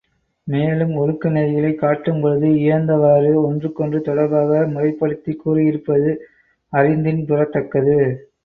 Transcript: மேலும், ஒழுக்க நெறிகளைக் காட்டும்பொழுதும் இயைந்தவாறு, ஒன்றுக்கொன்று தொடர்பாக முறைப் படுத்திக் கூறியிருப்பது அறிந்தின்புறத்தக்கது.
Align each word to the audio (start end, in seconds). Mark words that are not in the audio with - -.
மேலும், 0.47 0.93
ஒழுக்க 0.95 1.29
நெறிகளைக் 1.29 1.77
காட்டும்பொழுதும் 1.81 2.55
இயைந்தவாறு, 2.55 3.33
ஒன்றுக்கொன்று 3.43 4.01
தொடர்பாக 4.01 4.65
முறைப் 4.67 4.99
படுத்திக் 4.99 5.39
கூறியிருப்பது 5.39 6.11
அறிந்தின்புறத்தக்கது. 6.73 7.97